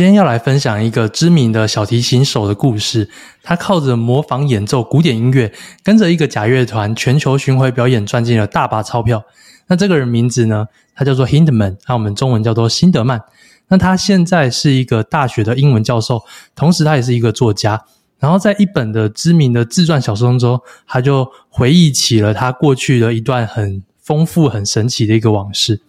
[0.00, 3.10] 今天要来分享一个知名的小提琴手的故事。
[3.42, 5.52] 他靠着模仿演奏古典音乐，
[5.84, 9.22] 跟着一个假乐团全球巡回表演，赚进了大把钞票。
[9.66, 10.68] 那这个人名字呢？
[10.94, 13.20] 他叫做 Hindman，那我们中文叫做辛德曼。
[13.68, 16.22] 那他现在是一个大学的英文教授，
[16.56, 17.84] 同时他也是一个作家。
[18.18, 25.82] 然后在一本的知名的自传小说中，他就回忆起了他过去的一段很丰富、很神奇的一个往事，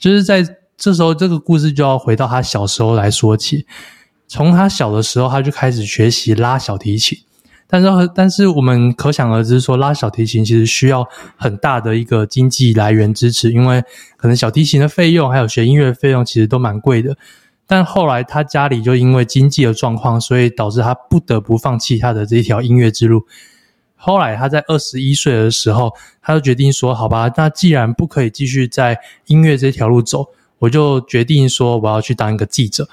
[0.00, 0.55] 就是在。
[0.76, 3.66] 这时候，这个故事就要回到他小时候来说起。
[4.28, 7.18] 从他小的时候，他就开始学习拉小提琴。
[7.68, 13.82] 但是，但是我们可想而知，说拉小提琴其实需要很大的一个经济来源支持，因为
[14.16, 17.16] 可能小提琴的费用还有学音乐的费用其实都蛮贵的。
[17.66, 23.26] 但后来他家里就因为经济的状况，所以导致他不得不放弃他的这一条音乐之路。
[23.96, 30.26] 后来他在二十一岁的时候，他就决定说：“好吧，那既然不可以继续在音乐这条路走。”
[30.58, 32.88] 我就决定说我要去当一个记者，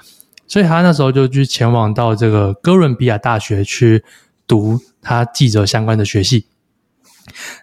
[0.46, 4.04] 所以他那时候就去前往到这个哥伦比亚大学去
[4.46, 6.46] 读他记者相关的学系。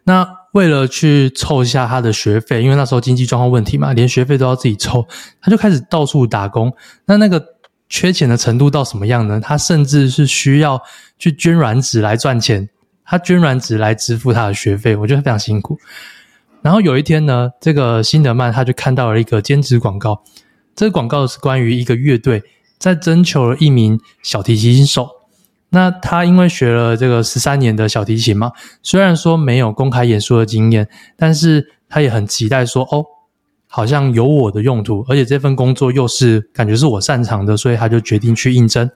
[0.04, 5.08] 那为了去凑一下他的学费，因为那时候经济状况问题嘛，连学费都要自己凑，
[5.40, 6.74] 他就开始到处打工。
[7.06, 7.46] 那那个
[7.88, 9.40] 缺钱的程度到什么样呢？
[9.40, 10.82] 他甚至是需要
[11.20, 12.68] 去捐卵子来赚钱，
[13.06, 15.80] 他捐卵子来支付他的学费，我觉得非常辛苦。
[16.62, 20.24] 然后有一天呢，这个辛德曼他就看到了一个兼职广告。
[20.76, 22.44] 这个广告是关于一个乐队
[22.78, 25.10] 在征求了一名小提琴手。
[25.70, 28.52] 那他因为学了这个十三年的小提琴嘛，
[28.84, 30.88] 虽然说没有公开演出的经验，
[31.18, 33.06] 但是他也很期待说，哦，
[33.68, 38.90] 好像有我的用途，而且这份工作又是感觉是我擅长的，所以他就决定去应征。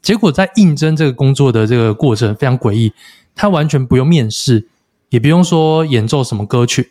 [0.00, 2.92] 结果在应征这个工作的这个过程非常诡异，
[3.34, 4.68] 他完全不用面试。
[5.10, 6.90] 也不用说演奏什么歌曲，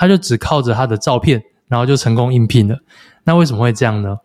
[0.00, 2.78] 他就只靠着他的照片，然后就成功应聘了。
[3.24, 4.16] 那为什么会这样呢？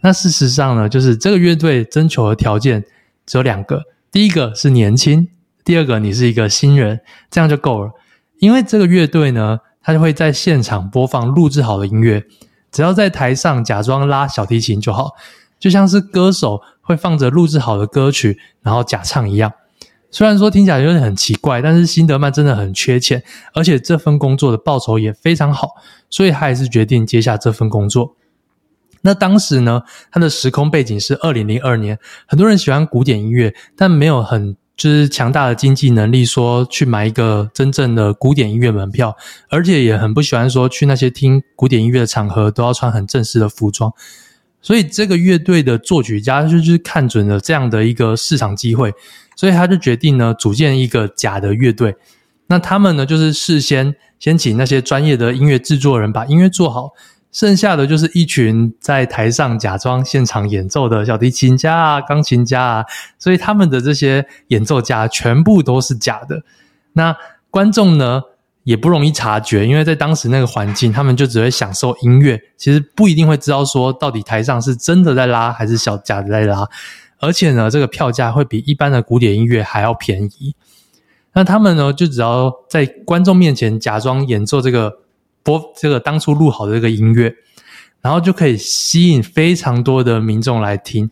[0.00, 2.84] 那事实上呢，就是这个乐队征求的条件
[3.26, 3.80] 只有两个：
[4.10, 5.28] 第一个是年轻，
[5.64, 6.98] 第二个你是一个新人，
[7.30, 7.92] 这样就够了。
[8.40, 12.24] 因为这个乐队呢，他就会在现场播放录制好的音乐，
[12.72, 15.12] 只要在台上假装拉小提琴就好，
[15.60, 19.52] 就像是歌手会放着录制好的歌曲，然后假唱一样。
[20.10, 23.22] 虽然说听起来有点很奇怪，但是辛德曼真的很缺钱，
[23.54, 25.68] 而且这份工作的报酬也非常好，
[26.08, 28.16] 所以他还是决定接下这份工作。
[29.02, 39.16] 那当时呢，他的时空背景是二零零二年，很多人喜欢古典音乐，但没有很就是强大的经济能力，说去买一个真正的古典音乐门票，
[39.48, 43.92] 而且也很不喜欢说去那些听古典音乐的场合都要穿很正式的服装。
[44.62, 48.92] 所以这个乐队的作曲家就是看准了这样的一个市场机会。
[49.36, 51.96] 所以他就决定呢，组建一个假的乐队。
[52.48, 56.90] 那他们呢，就是事先先请那些专业的音乐制作人把音乐做好，
[57.32, 62.84] 剩下的就是一群在台上假装现场演奏的小提琴家啊、钢琴家啊。
[63.18, 66.42] 所以他们的这些演奏家全部都是假的。
[66.92, 67.16] 那
[67.48, 68.20] 观众呢，
[68.64, 76.68] 也不容易察觉，因为在当时那个环境，他们就只会享受音乐，其实不一定会知道说到底台上是真的在拉还是小假的在拉。
[77.18, 80.54] 而且呢，这个票价会比一般的古典音乐还要便宜。
[81.32, 85.00] 那他们呢，就只要在观众面前假装演奏这个
[85.42, 87.34] 播这个当初录好的这个音乐，
[88.00, 91.10] 然后就可以吸引非常多的民众来听。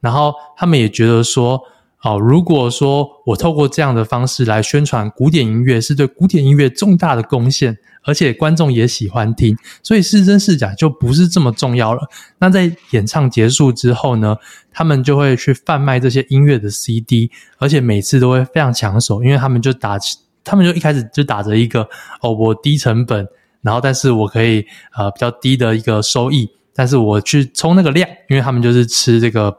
[0.00, 1.62] 然后他们也觉得说，
[2.04, 7.76] 哦，如果说我透过这样的方式来宣传古典音乐，是对古典音乐重大的贡献。
[8.06, 12.02] 而且观众也喜欢听，所以是真是假就不是这么重要了。
[12.38, 14.36] 那在演唱结束之后呢，
[14.70, 19.98] 他们就会去贩卖这些音乐的 CD，而且每次都会非常抢手，因为他们就打，
[20.44, 21.88] 他们就一开始就打着一个
[22.20, 23.26] 哦，我低成本，
[23.62, 24.62] 然后但是我可以
[24.94, 29.50] 呃比较低的一个收益，但是我去冲那个量，因为他们就是吃这个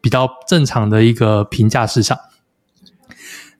[0.00, 2.18] 比较正常的一个平价市场。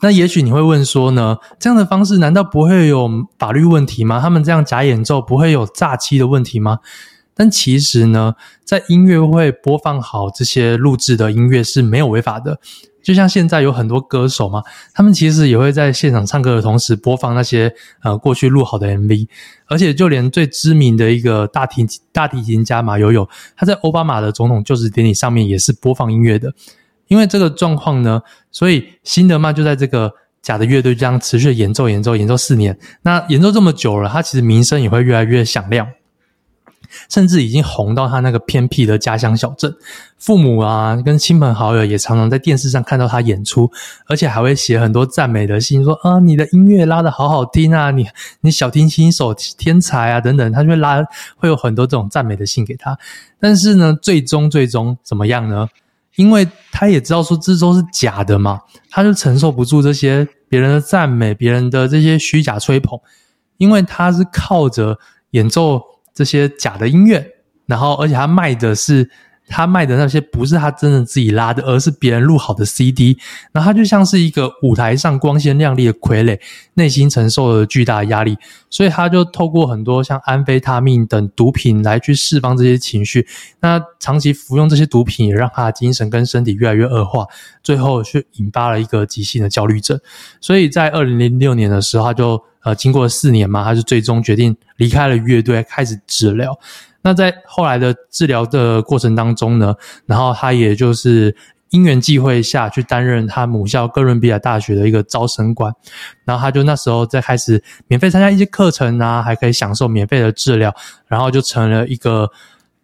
[0.02, 4.18] 那也许你会问说呢，这样的方式难道不会有法律问题吗？
[4.20, 6.78] 他们这样假演奏不会有诈欺的问题吗？
[7.34, 8.34] 但其实呢，
[8.64, 12.60] 在音乐会播放好这些录制的音乐是没有违法的。
[13.02, 14.62] 就像现在有很多歌手嘛，
[14.94, 19.28] 他们其实也会在现场唱歌的同时播放那些呃过去录好的 MV，
[19.66, 26.52] 而且就连最知名的一个大提大提琴家马友友，他在奥巴马的总统就职典礼上面也是播放音乐的。
[27.08, 30.12] 因为这个状况呢，所以辛德曼就在这个
[30.42, 32.78] 假的乐队这样持续演奏演奏演奏四年。
[33.02, 35.88] 那演奏这么久了，他其实名声也会越来越响亮。
[37.08, 39.74] 甚至已经红到他那个偏僻的家乡小镇，
[40.18, 43.70] 父母啊跟亲朋好友也常常在电视上看到他演出，
[44.06, 48.06] 而且还会写很多赞美的信，说啊你的音乐拉得好好听啊，你
[48.40, 51.04] 你小提琴手天才啊等等，他就会拉
[51.36, 52.98] 会有很多这种赞美的信给他。
[53.38, 55.68] 但是呢，最终最终怎么样呢？
[56.16, 58.60] 因为他也知道说这都是假的嘛，
[58.90, 62.98] 他就承受不住这些别人的赞美，别人的这些虚假吹捧，
[63.56, 64.98] 因为他是靠着
[65.30, 65.80] 演奏。
[66.20, 67.26] 这些假的音乐，
[67.64, 69.08] 然后而且他卖的是
[69.50, 73.18] 他卖的那些不是他真的自己拉的，而是别人录好的 CD。
[73.52, 76.40] 然后他就像是一个舞台上光鲜亮丽的傀儡，
[76.74, 78.38] 内心承受了巨大的压力，
[78.70, 83.26] 所以他就透过很多像安非他命等毒品来去释放这些情绪。
[83.60, 87.26] 那长期服用这些毒品，也让他的精神跟身体越来越恶化，
[87.62, 90.00] 最后却引发了一个急性的焦虑症。
[90.40, 92.40] 所以在二零零六年的时候，他就。
[92.62, 96.54] 呃，经过了四年嘛，他就最终决定离开了乐队，开始治疗。
[97.02, 99.74] 那在后来的治疗的过程当中呢，
[100.06, 101.34] 然后他也就是
[101.70, 105.72] 因缘际会下去担任他母校哥伦比亚大学的一个招生官。
[106.24, 110.74] 然后他就那时候在开始免费参加一些课程啊，还可以享受免费的治疗，
[111.06, 112.30] 然后就成了一个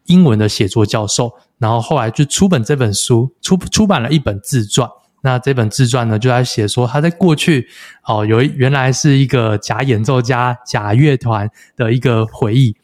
[0.04, 1.32] 英文的写作教授。
[1.58, 4.88] 然后后来就出本这本书，出出版了一本自传。
[5.22, 7.66] 那这本自传呢，就在写说他在过去
[8.04, 12.76] 哦，有原来是一个假演奏家、假乐团的一个回忆。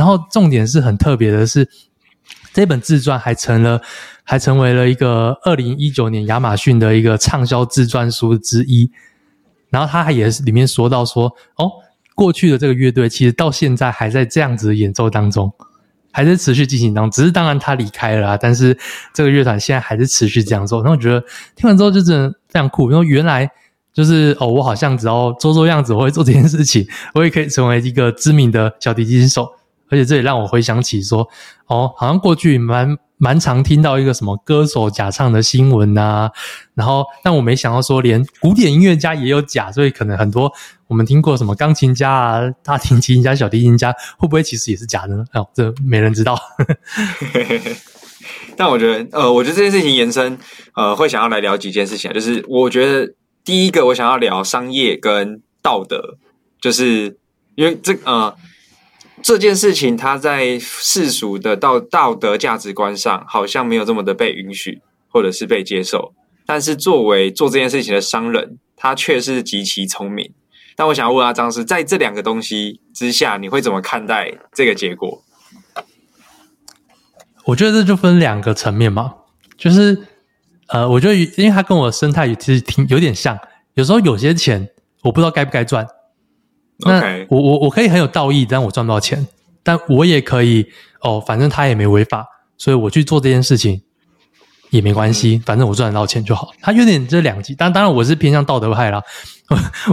[0.00, 1.68] 然后重点是很特别的是，
[2.54, 3.82] 这本自传还成了，
[4.24, 8.90] 还成为了一个二零一九年亚马逊的一个畅销自传书之一。
[9.68, 11.70] 然后他还也是里面说到说，哦，
[12.14, 15.52] 过去的这个乐队其实到现在还在这样子演奏当中。
[16.12, 18.76] 还是持续进行当中，只是当然他离开了啊，但是
[19.14, 20.80] 这个乐团现在还是持续这样做。
[20.82, 21.22] 然后我觉得
[21.54, 23.48] 听完之后就真的非常酷，因为原来
[23.92, 29.48] 就是哦，我好像只要做做样子，我会做这件事情，我也可以成为一个知名的小提琴手。
[29.90, 31.28] 而且这也让我回想起说，
[31.66, 36.30] 哦，好像过去蛮蛮常听到一个什么歌手假唱的新闻啊，
[36.74, 40.50] 然后但我没想到说连古典音乐家也有假，所以可能很多
[40.86, 45.24] 我们听过什么钢琴家啊、大提琴家、小提琴家，会不会其实也是假的呢？
[45.34, 46.40] 哦，这没人知道。
[48.56, 50.38] 但我觉得，呃，我觉得这件事情延伸，
[50.74, 53.12] 呃，会想要来聊几件事情，就是我觉得
[53.44, 56.16] 第一个我想要聊商业跟道德，
[56.60, 57.18] 就是
[57.56, 58.34] 因为这呃。
[59.22, 66.12] 这件事情，它在世俗的道道德价值观上，好像没有这么的被允许，或者是被接受。
[66.46, 70.32] 但是，作为做这件事情的商人，他却是极其聪明。
[70.74, 75.22] 但我想要问阿张师，在这两个东西之下，你会怎么看待这个结果？
[77.44, 79.14] 我觉得这就分两个层面嘛，
[79.56, 80.06] 就是
[80.68, 83.38] 呃，我觉得因为他跟我生态其实挺有点像，
[83.74, 84.68] 有时候有些钱
[85.02, 85.86] 我不知道该不该赚。
[86.82, 89.26] 那我我我可以很有道义，但我赚不到钱。
[89.62, 90.66] 但我也可以
[91.02, 93.78] 哦，反正他也没违法，所以我去做这件事情
[94.70, 96.50] 也没关系，反正我赚得到钱就好。
[96.62, 99.02] 他有点这两极，但当然我是偏向道德派啦。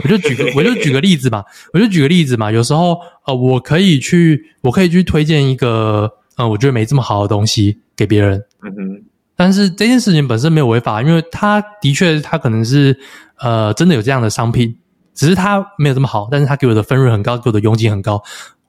[0.02, 1.44] 我就举个我就举个例子嘛，
[1.74, 2.50] 我就举个例子嘛。
[2.50, 8.42] 有时候呃，我可以去我可以去推荐一个呃，我觉得没这么好的东西给别人。
[8.64, 9.04] 嗯哼。
[9.36, 12.98] 但是这件事情本身没有违法，因为他的确他可能是
[13.40, 14.74] 呃真的有这样的商品。
[15.18, 18.24] 只是他没有这么好，但是他给我的分润很高，给我的佣金很高，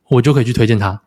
[0.09, 1.03] 我就可以去推荐他。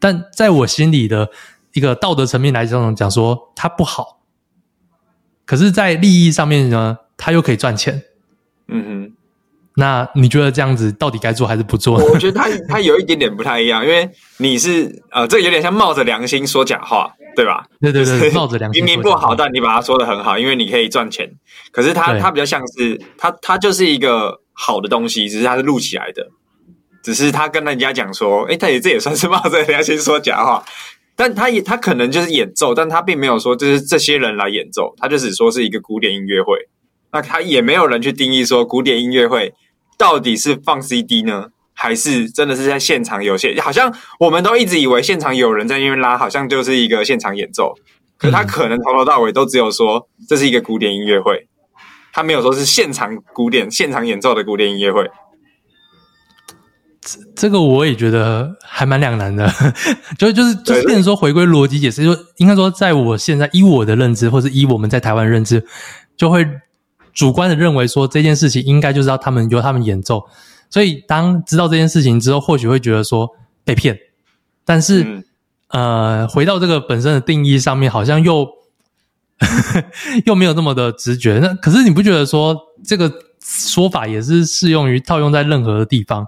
[0.00, 1.30] 但在我心里的
[1.74, 4.18] 一个道德层面来讲，讲说他不好，
[5.46, 8.02] 可是，在利益上面呢，他又可以赚钱。
[8.66, 9.12] 嗯哼，
[9.76, 11.96] 那你觉得这样子到底该做还是不做？
[11.96, 17.64] 我觉得他他有一点点不太一样，因为你是呃，这有点像冒着良心说假话，对吧？
[17.80, 18.84] 对对对，冒着良心。
[18.84, 21.32] 明明不好，但你把它说的很好，因为你可以赚钱。
[21.70, 24.40] 可是他对他比较像是他他就是一个。
[24.54, 26.26] 好的东西，只是他是录起来的，
[27.02, 30.64] 只是他跟人家讲说，诶，他也这也算是冒着良心说假话，
[31.16, 36.56] 但他也他可能就是演奏，但他并没有说就是这些人来演奏，他就只说是一个古典音乐会，
[37.12, 39.52] 那他也没有人去定义说古典音乐会
[39.98, 47.74] 到底是放 CD 呢，还是真的是在现场有现，好像我们都一直以为现场有人在那边拉，好像就是一个现场演奏，
[48.16, 51.48] 可是他可能从头到尾都只有说这是一个古典音乐会。
[52.14, 55.10] 他没有说是现场古典、现场演奏的古典音乐会。
[57.00, 59.52] 这这个我也觉得还蛮两难的，
[60.16, 65.62] 就就是就是变成说回归逻辑解释，就应该说在我现在依我的认知，或者依我们在台湾认知，
[66.16, 66.46] 就会
[67.12, 70.22] 主观的认为说这件事情应该就是要他们由他们演奏，
[70.70, 73.28] 所以当知道这件事情之后，或许会觉得说
[73.64, 73.98] 被骗，
[74.64, 75.24] 但是、嗯、
[75.68, 78.48] 呃，回到这个本身的定义上面，好像又
[80.26, 81.38] 又没有那么的直觉。
[81.40, 86.26] 那可是你不觉得说这个说法也是适用于套用在任何的地方？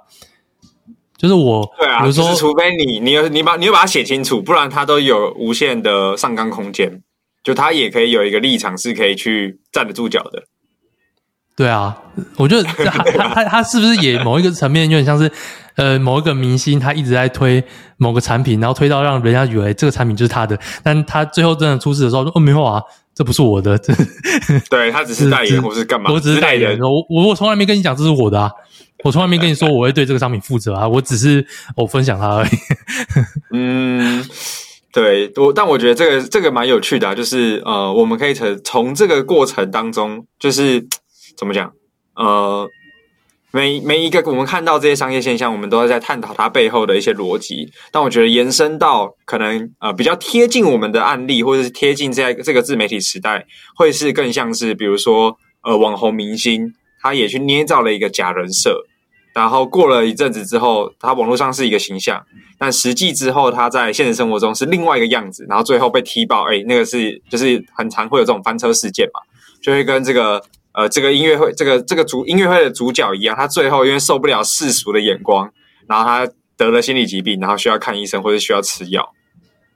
[1.16, 7.00] 就是我，对啊，比如说，就是、除非你，你有你把，你有把它写清楚，不然它都有无限的上纲空间，
[7.42, 10.42] 就它也可以有一个立场是可以去站得住脚的。
[11.56, 11.96] 对啊，
[12.36, 15.30] 我觉得 他他他他是不是也某一个层面有点像是，
[15.76, 17.64] 呃，某一个明星他一直在推
[17.96, 22.82] 某个产品，然后推到让人家以为这个产品就是他的，但他最后真的出事的时候说，哦，没有啊，
[23.14, 23.92] 这不是我的，这
[24.68, 28.50] 对他只是代言或是干嘛，我只是代言，我我我从来没跟你讲这是我的啊。
[29.04, 31.46] 我从来没跟你说我会对这个商品负责啊，我只是
[31.76, 32.48] 我分享它而已。
[33.52, 34.24] 嗯，
[34.90, 40.84] 对，我但我觉得这个这个蛮有趣的啊，就是呃，我们可以从从这个过程当中，就是
[41.36, 41.72] 怎么讲，
[42.14, 42.68] 呃，
[43.52, 47.70] 每每一个我们看到这些商业现象，我们都是在探讨它背后的一些逻辑。
[47.90, 56.72] 但我觉得延伸到可能呃比较贴近我们的案例，或者是贴近在这个自媒体时代，会是更像是比如说呃网红明星。
[56.98, 58.82] 他也去捏造了一个假人设，
[59.32, 62.20] 然后过了一阵子之后，他网络上是一个形象，
[62.58, 69.20] 但实际之后他在现实生活中是另外一个样子，然后最后被踢爆，哎，那个是就是很常会有这种翻车事件嘛，
[69.62, 70.42] 就会跟这个
[70.76, 75.50] 呃这个音乐会这个这个主音乐会的主角一样，他最后因为受不了世俗的眼光，
[75.88, 79.04] 然后他得了心理疾病，然后需要看医生或者需要吃药，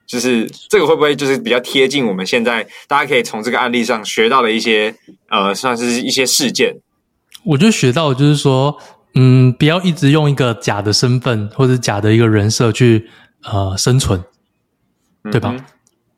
[0.05, 4.95] 就是这个会不会就是比较贴近我们现在大家可以从这个案例上学到的一些
[5.29, 6.75] 呃算是一些事件。
[7.43, 8.77] 我就学到，就是说，
[9.15, 13.09] 嗯，不要一直用一个假的身份或者假的一个人设去
[13.43, 14.23] 呃生存，
[15.31, 15.55] 对吧？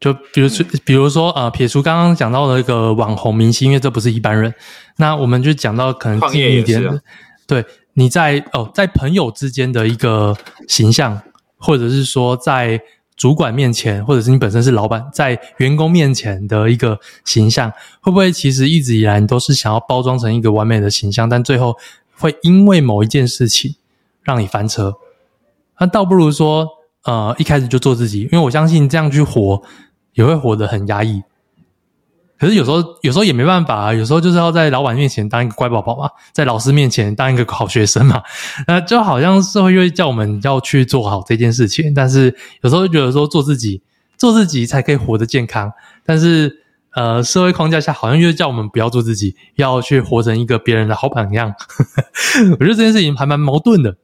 [0.04, 4.54] 就比如说，比如说呃，撇除刚刚讲到的一个网红明星，因为这不是一般人，
[4.98, 7.00] 那我们就讲到可能近一点的，啊、
[7.48, 10.36] 对，你在哦，在朋友之间的一个
[10.68, 11.22] 形象，
[11.58, 12.82] 或者是说在。
[13.16, 21.78] 主管面前，或者是你本身是老板，在员工面前的一个形象，会不会其实一直以来你都是想要包装成一个完美的形象，但最后
[22.18, 23.76] 会因为某一件事情
[24.24, 24.96] 让你翻车？
[25.80, 26.68] 那倒不如说，
[27.04, 29.62] 呃，一开始就做自己，因为我相信这样去活
[30.14, 31.24] 也会活得很压抑。
[32.40, 33.94] 可是有时候，有时候也没办法啊。
[33.94, 38.22] 有时候就是要在老板面前当一个乖宝宝嘛，在老师面前当一个好学生嘛。
[38.68, 43.82] 那就好像社会就会叫我们要去做好这件事情，但是有时候觉得说做自己，
[44.18, 45.72] 做自己才可以活得健康。
[46.06, 46.64] 但是
[46.96, 51.54] 呃，社会框架下好像又叫我们不要做自己，要去活成一个别人的好榜样。
[52.52, 53.96] 我觉得这件事情还蛮矛盾的。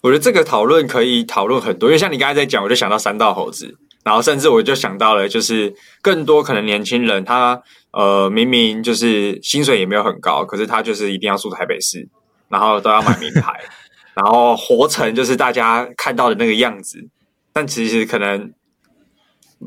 [0.00, 3.78] 我觉得这个讨论可以讨论很多，因为像你刚才在讲，我就想到三道猴子。
[4.02, 12.08] 然后甚至我就想到了，就是更多可能年轻人他呃明明就是薪水也没有很高，可是他就是一定要住台北市，
[12.48, 13.60] 然后都要买名牌，
[14.14, 17.08] 然后活成就是大家看到的那个样子。
[17.52, 18.52] 但其实可能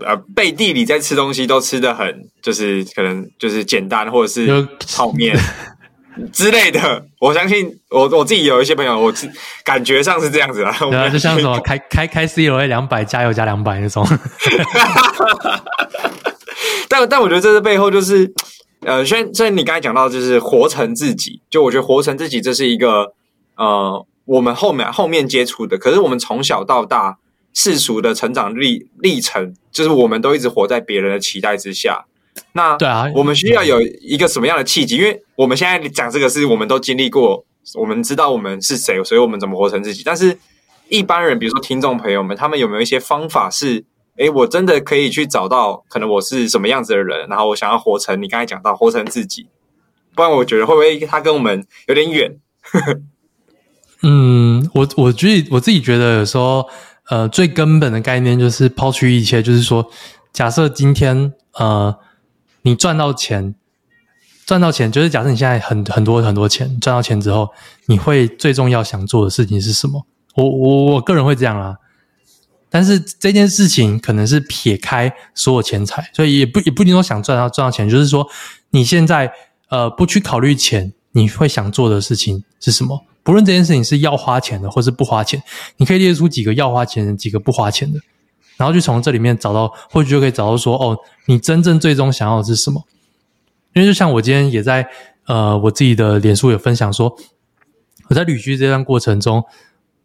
[0.02, 5.38] 呃背地里在吃东西都吃的很，就是可能就是简单或者是泡面。
[6.32, 9.14] 之类的，我相信我我自己有一些朋友，我
[9.64, 10.76] 感觉上是这样子啊。
[10.80, 14.08] 对啊，就像什么开开开 C 罗 A 两百，加油加两百那种。
[16.88, 18.32] 但但我觉得这是背后就是，
[18.82, 23.14] 呃，虽然虽然你刚才讲到就是活成自己，就我觉得活成自己这是一个
[23.56, 27.18] 呃我们后面后面接触的，可是我们从小到大
[27.54, 32.06] 世俗的成长历历程，就是我们都一直活在别人的期待之下。
[32.58, 34.96] 那对啊，我们需要有一个什么样的契机？
[34.96, 37.44] 因为我们现在讲这个是我们都经历过，
[37.74, 40.04] 我们知道我们是谁，所以我们怎么活成自己。
[40.06, 40.38] 但是
[40.88, 43.84] 一般人，比如说听众朋友们，他们有没有一些方法是，
[44.16, 49.48] 诶，我真的可以去找到可能我是什么样子的人，然后我想要活成你刚才讲到活成自己，
[50.16, 52.38] 不然我觉得会不会他跟我们有点远？
[54.02, 56.66] 嗯，我我觉得我自己觉得有时候，
[57.10, 59.86] 呃，最根本的概念就是抛去一切，就是说，
[60.32, 61.94] 假设今天，呃。
[62.66, 63.54] 你赚到钱，
[64.44, 67.48] 赚到钱就是假设你现在很很多很多钱，赚到钱之后，
[67.86, 70.06] 你会最重要想做的事情是什么？
[70.34, 71.78] 我我我个人会这样啊，
[72.72, 78.28] 但是这件事情可能是撇开所有钱财，所以也不也不一定说想赚到赚到钱，就是说
[78.72, 79.32] 你现在
[79.70, 83.06] 呃不去考虑钱，你会想做的事情是什么？
[83.22, 85.42] 不论这件事情是要花钱的，或是不花钱，
[85.78, 88.00] 你可以列出几个要花钱的，几个不花钱的。
[88.58, 90.98] 然后就从这里面找到，或许就可以找到说，哦，
[91.28, 92.84] 你真正最终想要的是什么？
[93.74, 94.88] 因为就像我今天也在
[95.26, 97.16] 呃我自己的脸书有分享说，
[98.10, 99.44] 我在旅居这段过程中，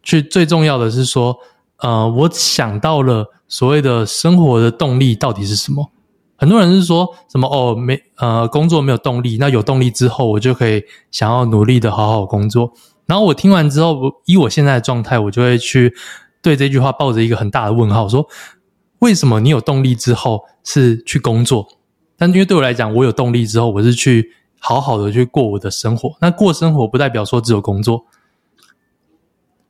[0.03, 1.37] 去最重要的是说，
[1.77, 5.91] 呃，我想到了所谓的生活的动力到底是什么？
[6.37, 12.73] 很多人是说什么哦，没呃，工作没有动力，那有动力之后，我就可以想要努力的好好工作。
[13.05, 15.95] 然后我听完之后，以我现在的状态，我就会去
[16.43, 18.27] 对这句话抱着一个很大的问号，说
[19.01, 21.67] 为什么你有动力之后是去工作？
[22.17, 26.17] 但因为对我来讲，我有动力之后，我是去好好的去过我的生活。
[26.21, 28.05] 那过生活不代表说只有工作。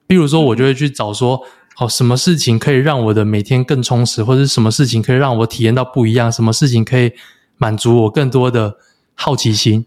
[0.07, 1.41] 比如说，我就会去找说，
[1.79, 7.13] 哦，什么事情可以让我的每天更充实，或者是什么事情可以让我体验到不一样，什么事情可以
[7.57, 8.77] 满足我更多的
[9.15, 9.87] 好奇心，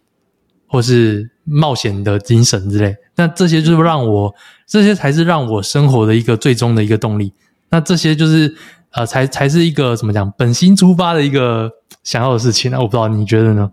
[0.74, 2.96] 或是冒险的精神之类。
[3.16, 4.34] 那这些就是让我，
[4.68, 7.32] 这些才是让我生活的一个最终的一个动力。
[7.70, 8.56] 那这些就是，
[8.94, 11.70] 呃，才才是一个怎么讲，本心出发的一个
[12.04, 12.72] 想要的事情。
[12.72, 13.72] 那我不知道你觉得呢？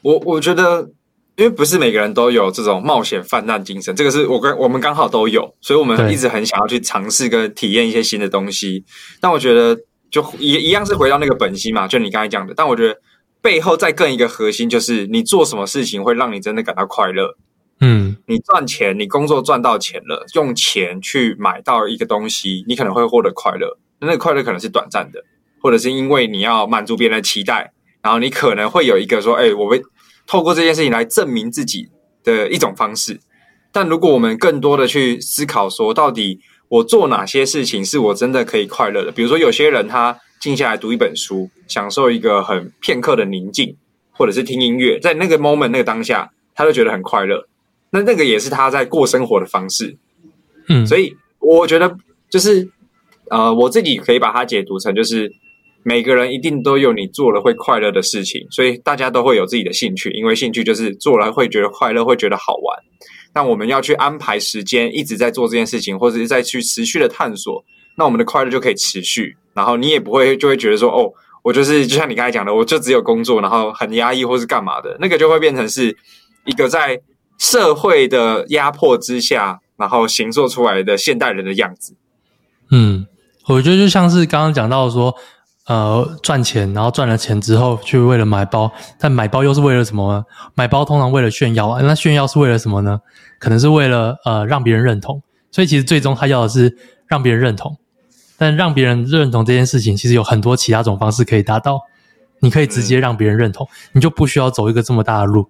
[0.00, 0.88] 我我觉得。
[1.38, 8.82] 因为不是每个人都有这种冒险泛滥精神，这个是我跟我们刚好都有，所以我们一直很想要去尝试跟体验一些新的东西。
[9.20, 9.78] 但我觉得
[10.10, 12.54] 就一一样是回到那个本心嘛，就你刚才讲的。
[12.56, 12.96] 但我觉得
[13.46, 17.36] 背后再更一个核心就是你做什么事情会让你真的感到快乐。
[17.78, 23.78] 嗯，你赚钱，你工作赚到钱了，用钱去买到一个东西，你可能会获得快乐。
[24.00, 25.22] 那个快乐可能是短暂的，
[25.62, 27.70] 或者是因为你要满足别人的期待，
[28.02, 29.80] 然后你可能会有一个说：“哎，我会。”
[30.26, 31.88] 透过这件事情来证明自己
[32.24, 33.20] 的一种方式，
[33.70, 39.12] 但如果我们更多的去思考说，到底我做哪些事情是我真的可以快乐的？
[39.12, 43.76] 比如说，有些人他静下来读一本书，享受一个很片刻的宁静，
[44.12, 47.48] 或者是听音乐，在那个 moment 那个当下，他就觉得很快乐。
[47.90, 49.96] 那那个也是他在过生活的方式。
[50.68, 51.96] 嗯，所以我觉得
[52.30, 52.70] 就是
[53.28, 55.34] 呃，我自己可以把它解读成就是。
[55.88, 62.76] 每个人一定都有你做了会快乐的事情，所以大家都会有自己的兴趣，因为兴趣就是做了会觉得快乐，会觉得好玩。
[63.32, 67.64] 但我们要去安排时间，一直在做这件事情，或者是再去持续的探索，
[67.96, 69.36] 那我们的快乐就可以持续。
[69.52, 71.12] 然后你也不会就会觉得说，哦，
[71.42, 75.96] 我就是就像你刚才讲的，我就只有工作，然后很压抑或是干嘛的，那个就会变成是
[76.44, 77.00] 一个在
[77.38, 81.96] 社会的压迫之下，然后形塑出来的现代人的样子。
[82.70, 83.06] 嗯，
[83.48, 85.14] 我觉得就像是刚刚讲到说。
[85.68, 90.24] 呃，赚钱，然后赚了钱之后，去为了买包，但买包又是为了什么呢？
[90.54, 93.00] 买包通常为了炫耀啊，那炫耀是为了什么呢？
[93.40, 96.78] 可能是为了呃让别人认同，所以其实最终他要的是
[97.08, 97.76] 让别人认同，
[98.38, 101.80] 但让别人认同这件事情，其实有很多其他种方式可以达到。
[102.40, 105.48] 你可以直接让别人认同，你就不需要走一个这么大的路。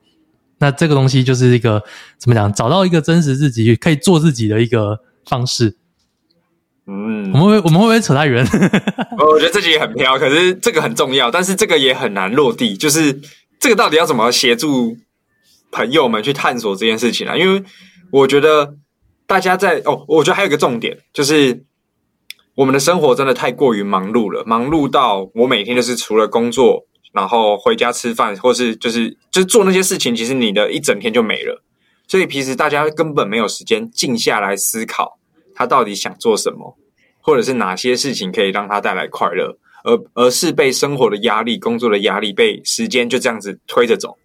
[0.59, 1.83] 那这个东西就是一个
[2.17, 2.51] 怎么讲？
[2.53, 5.77] 找到一个真实自己可以做自己的一个方式。
[6.87, 8.47] 嗯，我们会我们会不会扯太远？
[9.19, 12.77] 我觉得这集也很飘，可是这个很重要，但是这个也很难落地。
[12.77, 13.21] 就是
[13.59, 14.97] 这个到底要怎么协助
[15.73, 17.37] 朋友们去探索这件事情啊？
[17.37, 17.65] 因为
[18.13, 18.77] 我觉得
[19.27, 21.65] 大家在哦，我觉得还有一个重点，就是
[22.57, 31.63] 我们的生活真的太过于忙碌了，忙碌到我每天就是除了工作，然后回家吃饭，或是就是就是做那些事情，其实你的一整天就没了。
[32.09, 35.19] 所以平时大家根本没有时间静下来思考。
[35.55, 36.77] 他到底想做什么，
[37.21, 44.17] 或者是哪些事情可以让他带来快乐，而而是被生活的压力、工作的压力、被时间就这样子推着走。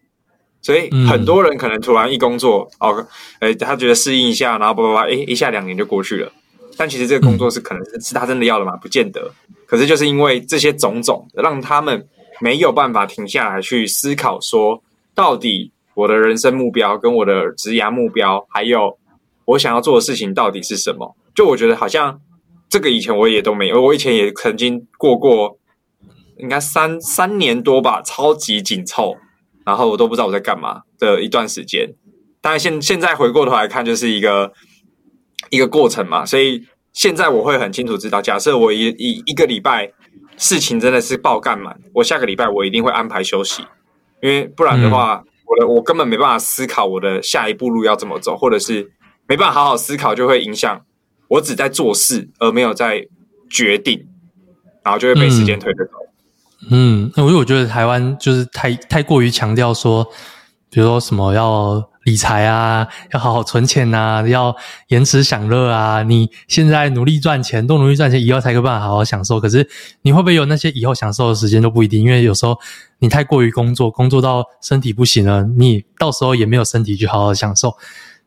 [0.61, 3.07] 所以很多人可能突然一工作，嗯、哦，
[3.39, 6.31] 诶，他觉得适应一下，然后叭叭叭，诶，一下两年就过去了。
[6.77, 8.75] 但其实这个工作是可能是是他真的要的吗？
[8.77, 9.31] 不见得。
[9.65, 12.07] 可是就是因为这些种种，让他们
[12.39, 14.83] 没有办法停下来去思考，说
[15.15, 18.97] 到底我的人生目标跟我的职涯目标，还有
[19.45, 21.15] 我想要做的事情到底是什么？
[21.33, 22.19] 就我觉得好像
[22.69, 25.57] 这个以前我也都没有，我以前也曾经过过，
[26.37, 29.15] 应该三三年多吧，超级紧凑，
[29.65, 31.93] 然后我都不知道我在干嘛的一段时间。
[32.41, 34.51] 但是现现在回过头来看，就是一个
[35.51, 36.25] 一个过程嘛。
[36.25, 39.91] 所以现在我会很清楚知道，假设我一一一个礼拜
[40.37, 43.61] 事情真的是爆干满，我下个礼拜我一定会安排休息，
[44.23, 48.91] 因为不然的话，我的我根本没办法思考我的下一步路要怎么走，或者是
[49.27, 50.81] 没办法好好思考，就会影响。
[51.27, 53.07] 我只在做事，而没有在
[53.49, 54.05] 决定，
[54.83, 55.91] 然后就会被时间推着走。
[56.69, 60.03] 嗯，因为我觉得台湾就是太太过于强调说，
[60.69, 64.55] 比如说什么要理财啊，要好好存钱啊，要
[64.87, 66.03] 延迟享乐啊。
[66.03, 69.39] 你现在努力赚钱，多努力赚钱，以后才有办法好好享受。
[69.39, 69.67] 可是
[70.01, 72.57] 你会不会有那些以后享受的时间都不一定，因为有时候
[72.99, 77.75] 你太过于工作，工作到身体不行了，你到时候也没有身体去好好享受。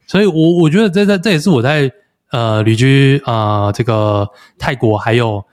[0.07, 1.91] 所以我我觉得这这这也是我在。
[2.31, 5.45] 呃，旅居啊、呃，这个泰国还有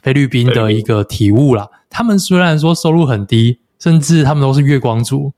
[0.00, 1.68] 菲律宾的一个体悟啦。
[1.90, 5.34] 他们虽然说收入很低，甚至他们都是月光族，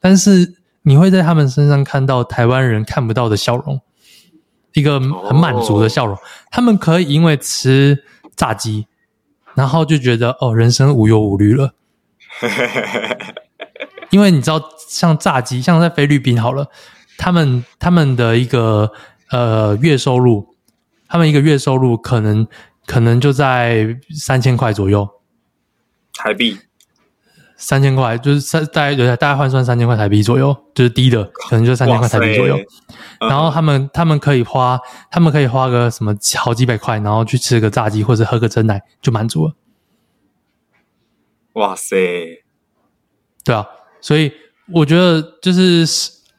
[0.00, 3.80] 但是你会在他们身上看到台湾人看不到的笑容。
[4.72, 6.16] 一个很满足的笑容。
[6.50, 8.04] 他们可以因为吃
[8.36, 8.86] 炸鸡，
[9.54, 11.74] 然后就觉得哦，人生无忧无虑了。
[14.10, 16.68] 因为你知道，像炸鸡，像在菲律宾好了，
[17.18, 18.92] 他们他们的一个
[19.30, 20.54] 呃月收入，
[21.08, 22.46] 他们一个月收入可能
[22.86, 25.08] 可能就在三千块左右
[26.14, 26.58] 台币。
[27.60, 32.58] 三千块就是三，大概有大概换算三千块台币左右，就是低的，可能就三千块台币左右。
[33.20, 39.52] 然后他们他们可以花，他们可以花个什么好几百块，然后去吃个炸鸡或者喝个珍奶就满足了。
[41.52, 42.42] 哇塞，
[43.44, 43.66] 对啊，
[44.00, 44.32] 所以
[44.72, 45.86] 我觉得就是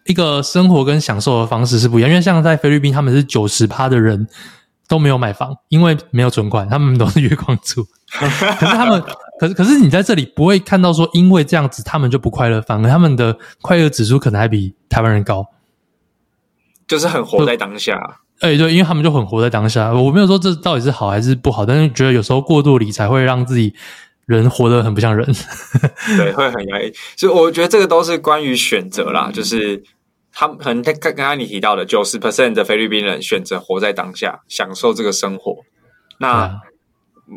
[0.06, 4.28] 一个生活跟享受的方式是不一样，因为像在菲律宾，他们是九十趴的人
[4.88, 7.86] 都没有买房，因为没有存款，他们都是月光族。
[8.10, 9.04] 可是他们。
[9.42, 15.48] 可是，可是你在这里不会看到说，因为这样子他们就不快乐，反而他们的快乐指数可能还比台湾人高，
[16.88, 18.20] 就是很活在当下。
[18.42, 19.92] 哎、欸，对，因为他们就很活在当下。
[19.92, 23.74] 我没有说这到底是好还是不好，但是觉得有时候过度理财会让自己
[24.28, 25.26] 人活得很不像人，
[26.18, 26.94] 对，会很压抑。
[27.18, 29.82] 所以我觉得这个都是关于选择啦，就是
[30.32, 35.64] 他们可能刚刚刚你提到的九十 percent 的菲律宾人选择活在当下，享受这个生活。
[36.20, 36.62] 那。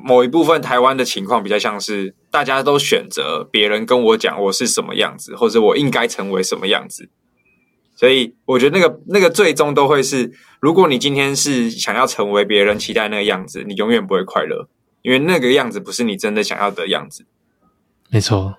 [0.02, 7.08] 某一部分台湾的情况比较像是大家都选择别人跟我讲我是什么样子，或者我应该成为什么样子，
[7.94, 14.68] 所以我觉得那个那个最终都会是，如果你今天是想要成为别人期待那个样子，你永远不会快乐，
[15.02, 17.24] 因为那个样子不是你真的想要的样子。
[18.10, 18.56] 没错。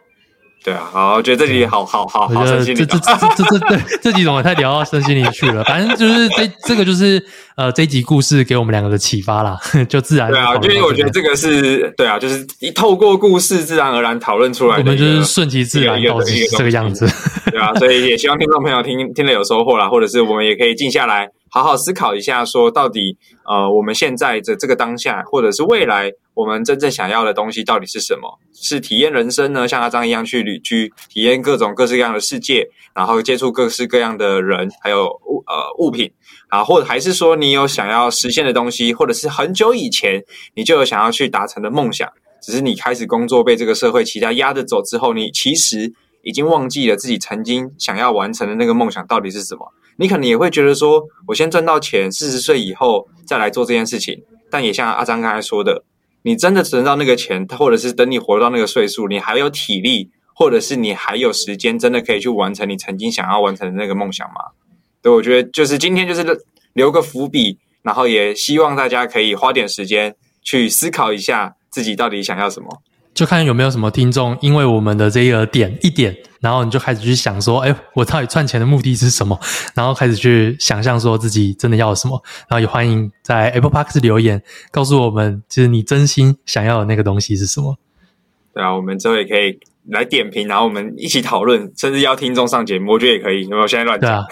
[0.66, 5.64] 对啊，好，我觉得这集好好好好身心灵，这这这这这对这集怎么太聊到身心灵去了？
[5.66, 7.24] 反正就是这这个就是
[7.56, 9.56] 呃这一集故事给我们两个的启发啦，
[9.88, 16.20] 就自然对啊，因为我觉得这个是对啊，就是一透过故事自然而然讨论出来的，我们就是顺其自然到
[16.58, 17.08] 这个样子，
[17.52, 21.30] 对啊，所以也希望听众朋友听听了有收获啦，或者是我们也可以静下来。
[21.56, 28.38] 好好思考一下，说到底，呃，我们现在的这个当下，或者是未来，我们真正想要的东西到底是什么？
[28.54, 29.66] 是体验人生呢？
[29.66, 36.12] 像阿张一样去旅居，体验各种各式各样的世界，然后接触各式各样的人，还有物呃物品
[36.50, 40.22] 啊，或者还是说你有想要实现的东西，或者是很久以前
[40.56, 42.12] 你就有想要去达成的梦想，
[42.44, 49.72] 只是你开始工作被这个社会其他压着走之后，你其实已经忘记了自己曾经想要完成的那个梦想到底是什么。
[49.98, 54.24] 你可能也会觉得说，我先赚到钱，四十岁以后再来做这件事情。
[54.50, 55.84] 但也像阿张刚才说的，
[56.24, 64.36] 你真的存到那个钱，或者是等你活到那个岁数，你还有体力，或者是你还有时间，真的可以去完成你曾经想要完成的那个梦想吗？
[65.02, 66.24] 对，我觉得就是今天就是
[66.74, 72.82] 留个伏笔，然后也希望大家可以花点时间去思考一下自己到底想要什么。
[73.16, 79.40] 就看有没有什么听众，因为我们的这个点一点，然后你就开始去想说，哎，我到底赚钱的目的是什么？
[79.74, 82.22] 然后开始去想象说自己真的要什么。
[82.50, 87.78] 然后也欢迎在 Apple Park 留言，告诉我们，就是你真心想要的那个东西是什么。
[88.54, 89.58] 对啊，我们之后也可以。
[89.90, 93.44] 来点评，然后我们一起讨论，甚至邀听众上节目，我觉得也可以。
[93.44, 93.68] 有没有？
[93.68, 94.10] 现在乱讲。
[94.10, 94.24] 对啊，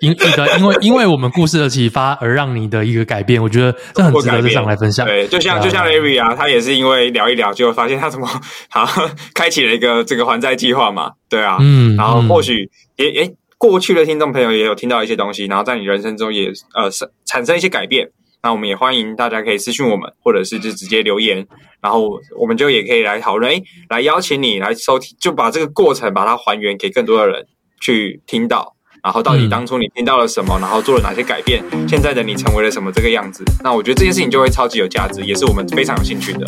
[0.00, 5.06] 因一个因为 因为我们故事的启发而让你的一个改变，我觉得这很值得上来分享。
[5.06, 8.26] 对，就像、啊、就像 Larry 啊，他也是因为聊一聊，就发现他怎么
[8.68, 8.86] 好
[9.34, 11.10] 开启了一个这个还债计划嘛。
[11.28, 16.90] 对啊，嗯，然后或许也诶、嗯、过去的听众朋友也有听到一些东西，然后在你人生中也呃
[17.24, 18.08] 产生一些改变。
[18.42, 21.46] 那我们也欢迎大家可以私信我们，或者是就直接留言，
[21.80, 27.46] 然后我们就也可以来讨论，哎，来邀请你来收听，就把这个过程把它还原给更多的人
[27.80, 33.44] 去听到，然后到底当初你听到了什么，然后做了哪些改变，现在的你成为了什么这个样子。
[33.62, 36.44] 那我觉得这件事情就会超级有价值，也是我们非常有兴趣的。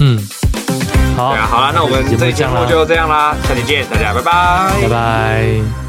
[0.00, 0.18] 嗯，
[1.16, 5.87] 好，对啊，好了，那我们这期节目就这样啦，下期见，大家拜拜，拜拜。